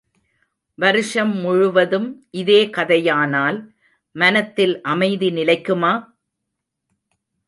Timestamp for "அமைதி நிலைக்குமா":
4.81-5.93